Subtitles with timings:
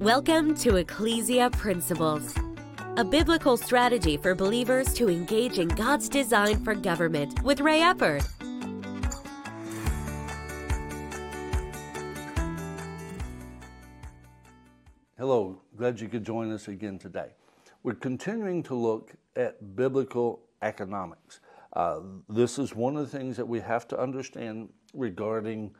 [0.00, 2.34] Welcome to Ecclesia Principles,
[2.98, 8.22] a biblical strategy for believers to engage in God's design for government with Ray Eppard.
[15.16, 17.30] Hello, glad you could join us again today.
[17.82, 21.40] We're continuing to look at biblical economics.
[21.72, 25.74] Uh, this is one of the things that we have to understand regarding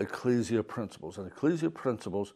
[0.00, 1.18] ecclesia principles.
[1.18, 2.32] And ecclesia principles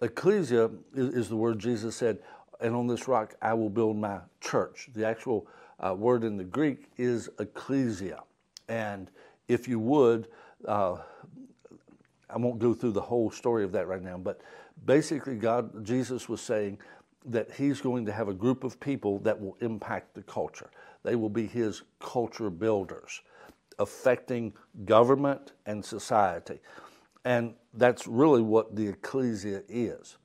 [0.00, 2.18] Ecclesia is, is, the word Jesus said,
[2.60, 4.88] and on this rock I will build my church.
[4.94, 5.46] The actual
[5.80, 8.22] uh, word in the Greek is ecclesia.
[8.68, 9.10] And
[9.48, 10.28] if you would,
[10.66, 10.98] uh,
[12.30, 14.40] I won't go through the whole story of that right now, but
[14.84, 16.78] basically, God, Jesus was saying
[17.24, 20.70] that He's going to have a group of people that will impact the culture.
[21.02, 23.22] They will be His culture builders,
[23.78, 24.52] affecting
[24.84, 26.60] government and society.
[27.28, 30.16] And that's really what the ecclesia is.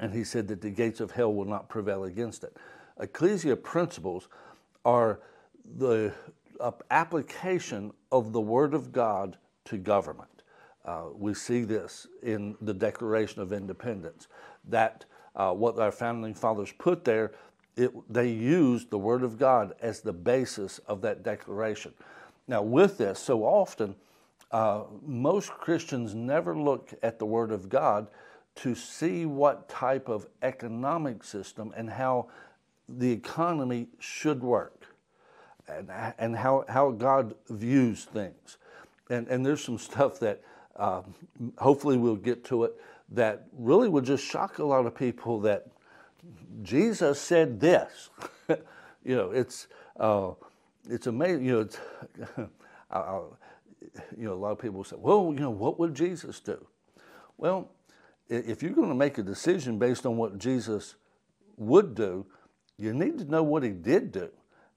[0.00, 2.56] And he said that the gates of hell will not prevail against it.
[2.98, 4.26] Ecclesia principles
[4.84, 5.20] are
[5.78, 6.12] the
[6.90, 10.42] application of the Word of God to government.
[10.84, 14.26] Uh, we see this in the Declaration of Independence,
[14.68, 15.04] that
[15.36, 17.34] uh, what our founding fathers put there,
[17.76, 21.94] it, they used the Word of God as the basis of that declaration.
[22.48, 23.94] Now, with this, so often
[24.56, 28.06] uh, most Christians never look at the Word of God
[28.54, 32.28] to see what type of economic system and how
[32.88, 34.86] the economy should work
[35.68, 38.56] and, and how, how God views things.
[39.10, 40.40] And, and there's some stuff that
[40.76, 41.02] uh,
[41.58, 42.72] hopefully we'll get to it
[43.10, 45.66] that really would just shock a lot of people that
[46.62, 48.08] Jesus said this.
[48.48, 49.66] you know, it's,
[50.00, 50.30] uh,
[50.88, 51.44] it's amazing.
[51.44, 51.78] You know, it's,
[54.16, 56.64] you know, a lot of people say, well, you know, what would Jesus do?
[57.38, 57.70] Well,
[58.28, 60.96] if you're going to make a decision based on what Jesus
[61.56, 62.26] would do,
[62.76, 64.28] you need to know what he did do.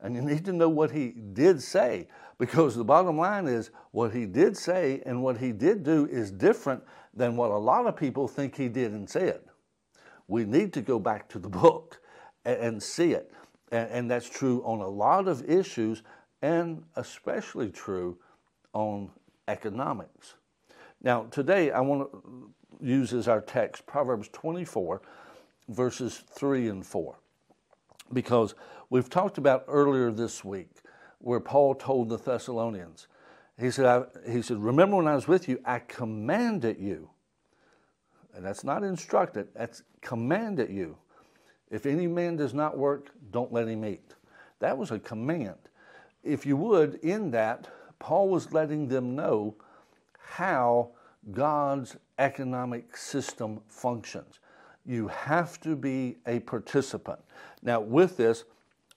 [0.01, 2.07] And you need to know what he did say.
[2.37, 6.31] Because the bottom line is what he did say and what he did do is
[6.31, 6.81] different
[7.13, 9.41] than what a lot of people think he did and said.
[10.27, 11.99] We need to go back to the book
[12.45, 13.31] and, see it.
[13.71, 16.01] And that's true on a lot of issues,
[16.41, 18.17] and especially true
[18.73, 19.09] on
[19.47, 20.35] economics.
[21.01, 25.01] Now, today I want to use as our text Proverbs 24,
[25.69, 27.15] verses 3 and 4,
[28.13, 28.55] because
[28.89, 30.69] we've talked about earlier this week
[31.19, 33.07] where Paul told the Thessalonians,
[33.59, 37.09] he said, he said, Remember when I was with you, I commanded you.
[38.33, 40.97] And that's not instructed, that's commanded you.
[41.69, 44.15] If any man does not work, don't let him eat.
[44.59, 45.57] That was a command.
[46.23, 47.67] If you would, in that,
[47.99, 49.55] Paul was letting them know
[50.17, 50.91] how
[51.31, 54.39] God's economic system functions.
[54.85, 57.19] You have to be a participant.
[57.61, 58.45] Now, with this,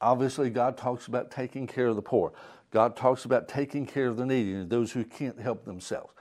[0.01, 2.33] obviously, God talks about taking care of the poor.
[2.71, 6.13] God talks about taking care of the needy those who can't help themselves.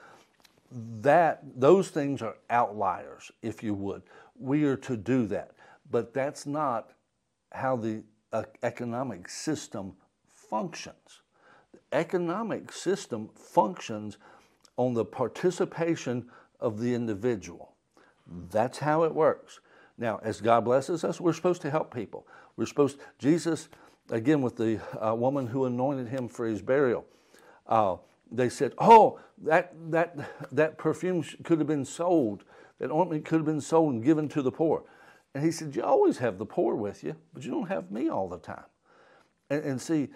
[1.01, 4.01] That those things are outliers, if you would.
[4.39, 5.51] We are to do that,
[5.89, 6.91] but that's not
[7.51, 8.03] how the
[8.33, 9.93] uh, economic system
[10.25, 11.21] functions
[11.91, 14.17] economic system functions
[14.77, 16.29] on the participation
[16.59, 17.73] of the individual.
[18.49, 19.59] That's how it works.
[19.97, 22.25] Now, as God blesses us, we're supposed to help people.
[22.55, 23.69] We're supposed, Jesus,
[24.09, 27.05] again, with the uh, woman who anointed him for his burial,
[27.67, 27.97] uh,
[28.31, 30.17] they said, Oh, that, that,
[30.51, 32.43] that perfume could have been sold,
[32.79, 34.83] that ointment could have been sold and given to the poor.
[35.33, 38.09] And he said, You always have the poor with you, but you don't have me
[38.09, 38.65] all the time.
[39.49, 40.09] And, and see,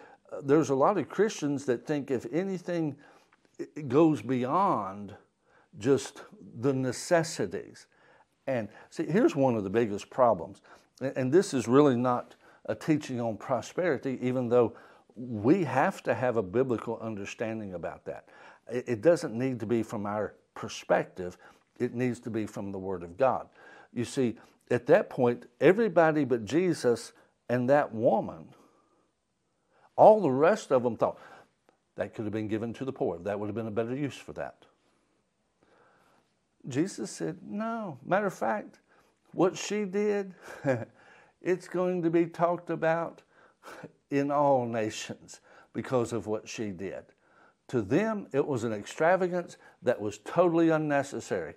[0.43, 2.95] there's a lot of Christians that think if anything
[3.87, 5.15] goes beyond
[5.79, 6.23] just
[6.59, 7.87] the necessities.
[8.47, 10.61] And see, here's one of the biggest problems.
[11.01, 14.75] And this is really not a teaching on prosperity, even though
[15.15, 18.29] we have to have a biblical understanding about that.
[18.69, 21.37] It doesn't need to be from our perspective,
[21.79, 23.47] it needs to be from the Word of God.
[23.93, 24.37] You see,
[24.71, 27.13] at that point, everybody but Jesus
[27.49, 28.47] and that woman
[29.95, 31.19] all the rest of them thought
[31.95, 33.17] that could have been given to the poor.
[33.19, 34.65] That would have been a better use for that.
[36.67, 37.97] Jesus said, No.
[38.05, 38.79] Matter of fact,
[39.33, 40.33] what she did,
[41.41, 43.21] it's going to be talked about
[44.09, 45.41] in all nations
[45.73, 47.03] because of what she did.
[47.69, 51.55] To them, it was an extravagance that was totally unnecessary.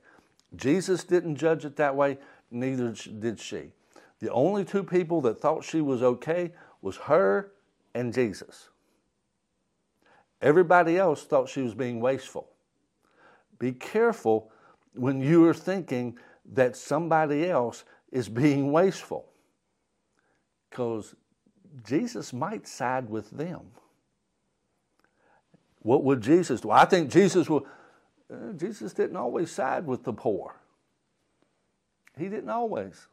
[0.57, 2.19] Jesus didn't judge it that way,
[2.51, 3.73] neither did she.
[4.21, 7.53] The only two people that thought she was okay was her
[7.95, 8.69] and Jesus.
[10.41, 12.49] Everybody else thought she was being wasteful.
[13.59, 14.51] Be careful
[14.95, 16.17] when you are thinking
[16.53, 19.27] that somebody else is being wasteful
[20.71, 21.15] because
[21.87, 23.61] Jesus might side with them.
[25.81, 26.71] What would Jesus do?
[26.71, 27.67] I think Jesus will.
[28.33, 30.61] Uh, Jesus didn't always side with the poor.
[32.19, 33.07] He didn't always.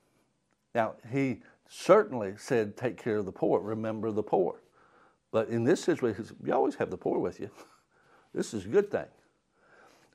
[0.73, 4.61] Now, he certainly said, take care of the poor, remember the poor.
[5.35, 7.49] But in this situation, you always have the poor with you.
[8.33, 9.07] this is a good thing.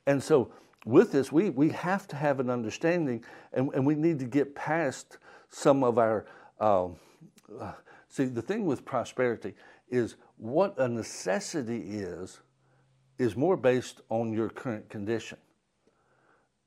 [0.06, 0.50] And so,
[0.86, 3.22] with this, we, we have to have an understanding,
[3.52, 5.18] and, and we need to get past
[5.50, 6.24] some of our.
[6.58, 6.96] Um,
[7.60, 7.72] uh,
[8.08, 9.52] see, the thing with prosperity
[9.90, 12.40] is what a necessity is,
[13.18, 15.36] is more based on your current condition.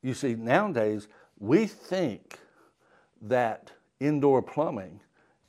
[0.04, 1.08] You see, nowadays,
[1.40, 2.38] we think
[3.20, 5.00] that indoor plumbing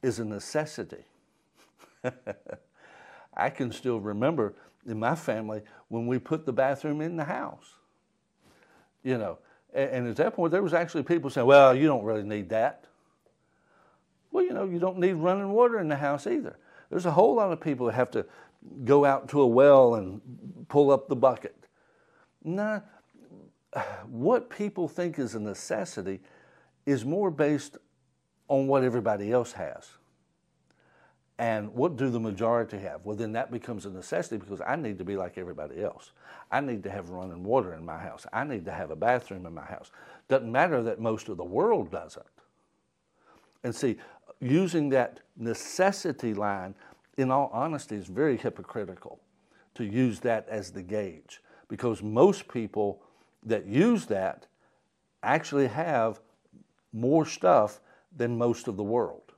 [0.02, 1.04] is a necessity.
[3.36, 4.54] I can still remember
[4.86, 7.74] in my family when we put the bathroom in the house.
[9.02, 9.38] You know,
[9.72, 12.48] and, and at that point, there was actually people saying, well, you don't really need
[12.50, 12.84] that.
[14.30, 16.58] Well, you know, you don't need running water in the house either.
[16.90, 18.26] There's a whole lot of people that have to
[18.84, 20.20] go out to a well and
[20.68, 21.56] pull up the bucket.
[22.42, 22.80] Nah,
[24.06, 26.20] what people think is a necessity
[26.86, 27.78] is more based
[28.48, 29.88] on what everybody else has.
[31.38, 33.04] And what do the majority have?
[33.04, 36.12] Well, then that becomes a necessity because I need to be like everybody else.
[36.52, 38.24] I need to have running water in my house.
[38.32, 39.90] I need to have a bathroom in my house.
[40.28, 42.24] Doesn't matter that most of the world doesn't.
[43.64, 43.96] And see,
[44.40, 46.74] using that necessity line,
[47.16, 49.18] in all honesty, is very hypocritical
[49.74, 53.02] to use that as the gauge because most people
[53.44, 54.46] that use that
[55.22, 56.20] actually have
[56.92, 57.80] more stuff
[58.16, 59.33] than most of the world.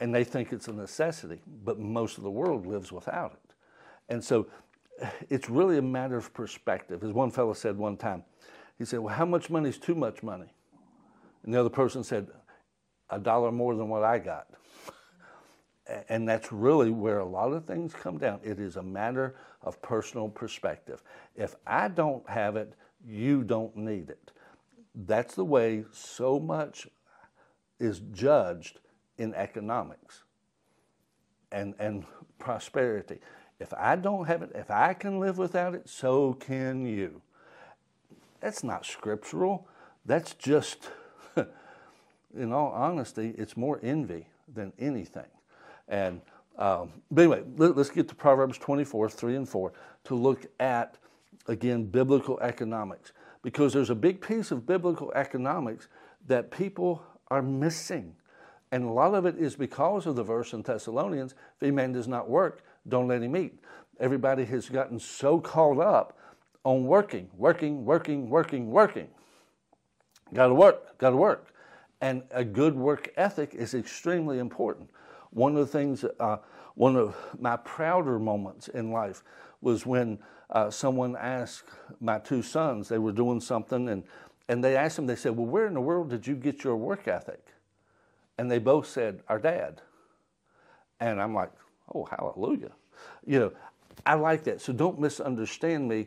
[0.00, 3.54] And they think it's a necessity, but most of the world lives without it.
[4.08, 4.46] And so
[5.28, 7.04] it's really a matter of perspective.
[7.04, 8.24] As one fellow said one time,
[8.78, 10.52] he said, Well, how much money is too much money?
[11.44, 12.28] And the other person said,
[13.10, 14.48] A dollar more than what I got.
[16.08, 18.40] and that's really where a lot of things come down.
[18.42, 21.02] It is a matter of personal perspective.
[21.36, 22.74] If I don't have it,
[23.04, 24.32] you don't need it.
[24.94, 26.88] That's the way so much
[27.78, 28.80] is judged
[29.20, 30.24] in economics
[31.52, 32.04] and, and
[32.38, 33.20] prosperity.
[33.60, 37.20] If I don't have it, if I can live without it, so can you.
[38.40, 39.68] That's not scriptural.
[40.06, 40.88] That's just,
[42.34, 45.28] in all honesty, it's more envy than anything.
[45.86, 46.22] And
[46.56, 49.72] um, but anyway, let, us get to Proverbs 24, 3 and 4
[50.04, 50.98] to look at,
[51.48, 53.12] again, biblical economics.
[53.42, 55.88] Because there's a big piece of biblical economics
[56.26, 58.14] that people are missing.
[58.72, 61.92] And a lot of it is because of the verse in Thessalonians if a man
[61.92, 63.58] does not work, don't let him eat.
[63.98, 66.18] Everybody has gotten so caught up
[66.64, 69.08] on working, working, working, working, working.
[70.32, 71.52] Got to work, got to work.
[72.00, 74.90] And a good work ethic is extremely important.
[75.30, 76.38] One of the things, uh,
[76.74, 79.22] one of my prouder moments in life
[79.60, 80.18] was when
[80.48, 81.68] uh, someone asked
[82.00, 84.04] my two sons, they were doing something, and
[84.48, 86.74] and they asked them, they said, Well, where in the world did you get your
[86.74, 87.40] work ethic?
[88.40, 89.82] And they both said, Our dad.
[90.98, 91.50] And I'm like,
[91.94, 92.70] Oh, hallelujah.
[93.26, 93.52] You know,
[94.06, 94.62] I like that.
[94.62, 96.06] So don't misunderstand me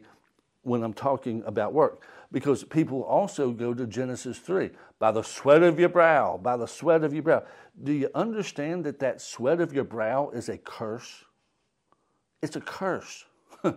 [0.64, 2.02] when I'm talking about work
[2.32, 6.66] because people also go to Genesis 3 by the sweat of your brow, by the
[6.66, 7.44] sweat of your brow.
[7.84, 11.25] Do you understand that that sweat of your brow is a curse?
[12.42, 13.25] It's a curse.
[13.63, 13.75] it,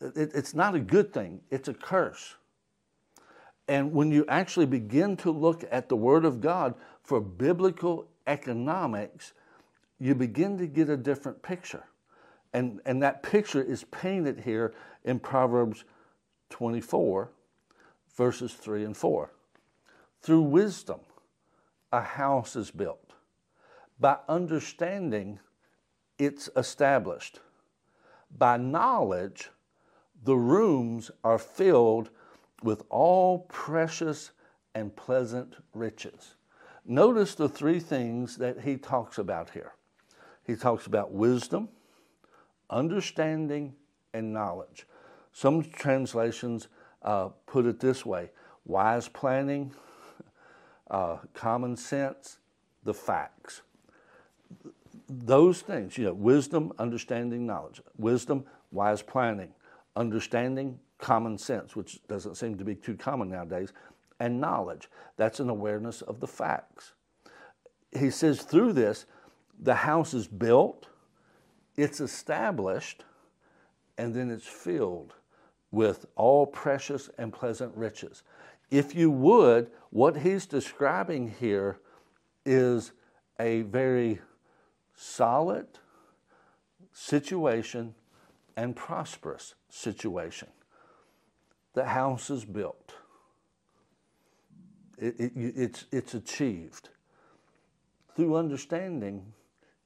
[0.00, 2.34] it's not a good thing, it's a curse.
[3.66, 9.34] And when you actually begin to look at the Word of God for biblical economics,
[10.00, 11.84] you begin to get a different picture.
[12.52, 15.84] And, and that picture is painted here in Proverbs
[16.50, 17.30] 24,
[18.16, 19.30] verses 3 and 4.
[20.22, 21.00] Through wisdom,
[21.92, 23.12] a house is built.
[24.00, 25.40] By understanding,
[26.18, 27.40] it's established.
[28.36, 29.50] By knowledge,
[30.24, 32.10] the rooms are filled
[32.62, 34.30] with all precious
[34.74, 36.36] and pleasant riches.
[36.86, 39.72] Notice the three things that he talks about here.
[40.46, 41.70] He talks about wisdom,
[42.68, 43.74] understanding,
[44.12, 44.86] and knowledge.
[45.32, 46.68] Some translations
[47.02, 48.30] uh, put it this way
[48.66, 49.72] wise planning,
[50.90, 52.38] uh, common sense,
[52.84, 53.62] the facts.
[55.08, 57.80] Those things, you know, wisdom, understanding, knowledge.
[57.98, 59.52] Wisdom, wise planning.
[59.96, 63.72] Understanding, common sense, which doesn't seem to be too common nowadays,
[64.24, 64.88] and knowledge.
[65.18, 66.94] That's an awareness of the facts.
[67.92, 69.04] He says through this,
[69.60, 70.86] the house is built,
[71.76, 73.04] it's established,
[73.98, 75.12] and then it's filled
[75.70, 78.22] with all precious and pleasant riches.
[78.70, 81.78] if you would, what he's describing here
[82.46, 82.92] is
[83.38, 84.20] a very
[84.96, 85.66] solid
[86.92, 87.94] situation
[88.56, 90.48] and prosperous situation.
[91.74, 92.94] The house is built.
[94.98, 96.90] It, it, it's, it's achieved.
[98.14, 99.32] Through understanding,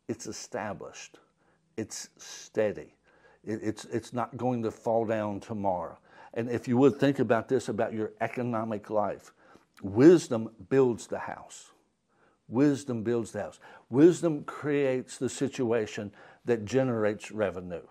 [0.08, 1.18] it's established.
[1.76, 2.94] It's steady.
[3.44, 5.98] It, it's, it's not going to fall down tomorrow.
[6.34, 9.32] And if you would think about this about your economic life,
[9.82, 11.70] wisdom builds the house.
[12.48, 13.60] Wisdom builds the house.
[13.90, 16.12] Wisdom creates the situation
[16.44, 17.86] that generates revenue.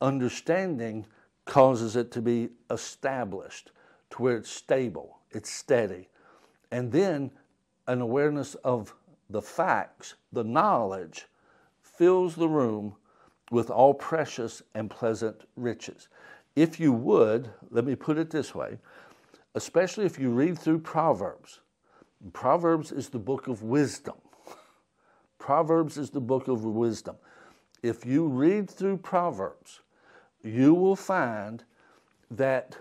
[0.00, 1.06] Understanding
[1.44, 3.70] causes it to be established
[4.10, 6.08] to where it's stable, it's steady.
[6.72, 7.30] And then
[7.86, 8.94] an awareness of
[9.30, 11.26] the facts, the knowledge,
[11.82, 12.96] fills the room
[13.52, 16.08] with all precious and pleasant riches.
[16.56, 18.78] If you would, let me put it this way,
[19.54, 21.60] especially if you read through Proverbs,
[22.32, 24.14] Proverbs is the book of wisdom.
[25.38, 27.16] Proverbs is the book of wisdom.
[27.82, 29.80] If you read through Proverbs,
[30.42, 31.64] you will find
[32.30, 32.76] that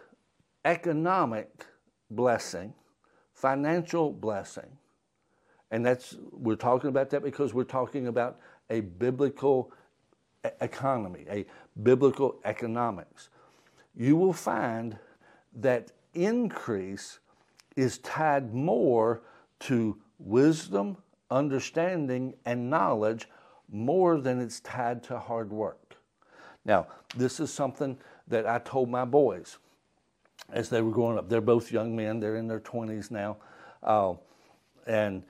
[0.64, 1.66] economic
[2.12, 2.74] blessing,
[3.42, 4.78] financial blessing,
[5.72, 8.38] and that's we're talking about that because we're talking about
[8.70, 9.72] a biblical
[10.62, 11.46] economy, a
[11.82, 13.30] biblical economics.
[13.96, 14.98] You will find
[15.56, 17.20] that increase
[17.76, 19.24] is tied more
[19.62, 20.98] to wisdom,
[21.32, 23.28] understanding, and knowledge
[23.72, 25.96] more than it's tied to hard work.
[26.64, 26.86] Now,
[27.18, 29.58] this is something that I told my boys
[30.52, 31.30] as they were growing up.
[31.30, 33.38] They're both young men, they're in their 20s now.
[33.84, 34.14] Uh,
[34.88, 35.24] and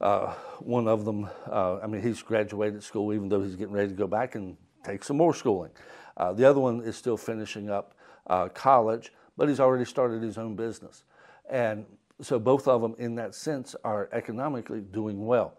[0.00, 3.88] uh, one of them, uh, I mean, he's graduated school, even though he's getting ready
[3.88, 5.70] to go back and take some more schooling.
[6.16, 7.94] Uh, the other one is still finishing up
[8.26, 11.04] uh, college, but he's already started his own business.
[11.48, 11.84] And
[12.22, 15.54] so both of them, in that sense, are economically doing well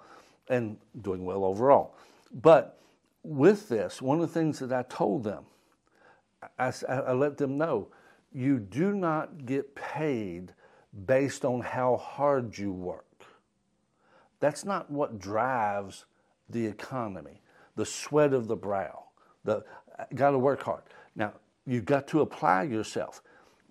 [0.50, 1.96] and doing well overall.
[2.34, 2.80] But
[3.24, 5.46] with this, one of the things that I told them,
[6.58, 7.88] I, I let them know
[8.34, 10.54] you do not get paid
[11.06, 13.06] based on how hard you work.
[14.40, 16.06] That's not what drives
[16.50, 17.42] the economy,
[17.76, 19.06] the sweat of the brow.
[19.44, 19.64] The
[20.16, 20.84] got to work hard.
[21.16, 21.34] Now,
[21.66, 23.22] you've got to apply yourself.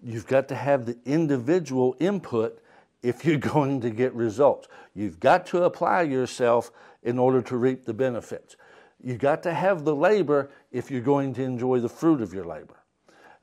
[0.02, 2.62] You've got to have the individual input
[3.02, 4.68] if you're going to get results.
[4.94, 6.70] You've got to apply yourself
[7.02, 8.56] in order to reap the benefits.
[9.02, 12.44] You've got to have the labor if you're going to enjoy the fruit of your
[12.44, 12.76] labor.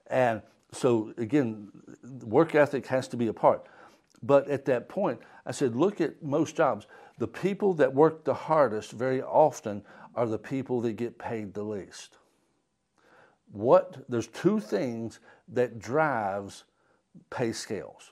[0.07, 1.69] And so, again,
[2.23, 3.67] work ethic has to be a part.
[4.21, 6.87] But at that point, I said, look at most jobs.
[7.17, 9.83] The people that work the hardest very often
[10.15, 12.17] are the people that get paid the least.
[13.51, 16.65] What there's two things that drives
[17.29, 18.11] pay scales.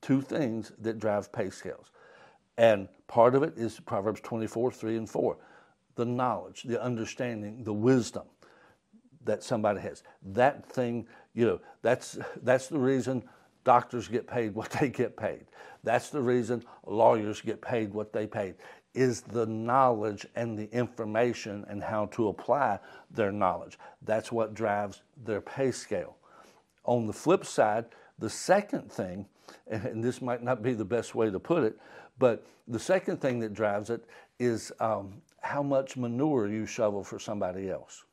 [0.00, 1.90] Two things that drive pay scales.
[2.56, 5.36] And part of it is Proverbs 24, 3 and 4.
[5.96, 8.24] The knowledge, the understanding, the wisdom
[9.24, 10.02] that somebody has.
[10.22, 13.24] That thing, you know, that's that's the reason
[13.64, 15.46] doctors get paid what they get paid.
[15.82, 18.54] That's the reason lawyers get paid what they paid
[18.94, 22.78] is the knowledge and the information and how to apply
[23.10, 23.76] their knowledge.
[24.02, 26.16] That's what drives their pay scale.
[26.84, 27.86] On the flip side,
[28.18, 29.26] the second thing,
[29.66, 31.76] and this might not be the best way to put it,
[32.18, 34.04] but the second thing that drives it
[34.38, 38.04] is um, how much manure you shovel for somebody else.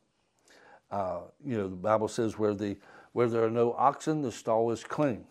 [0.90, 2.76] Uh, you know, the Bible says where the
[3.14, 5.26] where there are no oxen, the stall is clean.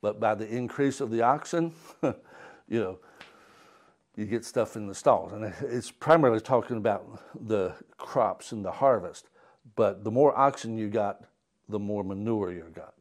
[0.00, 1.72] But by the increase of the oxen,
[2.02, 2.14] you
[2.80, 2.98] know,
[4.16, 5.32] you get stuff in the stalls.
[5.32, 9.28] And it's primarily talking about the crops and the harvest.
[9.76, 11.24] But the more oxen you got,
[11.68, 12.94] the more manure you got.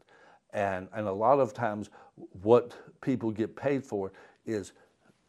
[0.54, 1.90] And, and a lot of times,
[2.42, 4.12] what people get paid for
[4.46, 4.74] is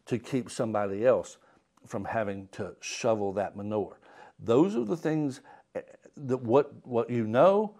[0.06, 1.38] to keep somebody else
[1.86, 3.98] from having to shovel that manure.
[4.38, 5.40] Those are the things
[5.74, 5.80] eh,
[6.16, 7.74] that what, what you know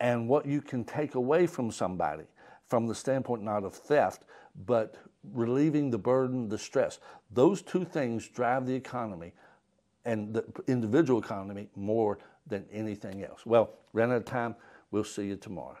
[0.00, 2.24] and what you can take away from somebody
[2.68, 4.24] from the standpoint not of theft,
[4.66, 4.94] but
[5.32, 7.00] relieving the burden, the stress.
[7.30, 9.32] Those two things drive the economy
[10.04, 13.44] and the individual economy more than anything else.
[13.44, 14.54] Well, ran out of time.
[14.90, 15.78] We'll see you tomorrow.